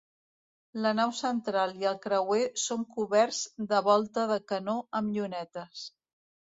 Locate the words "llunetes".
5.19-5.89